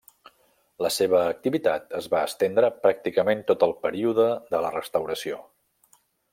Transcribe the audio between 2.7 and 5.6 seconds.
pràcticament tot el període de la Restauració.